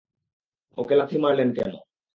[0.77, 1.71] ওকে লাথি মারলেন কেন?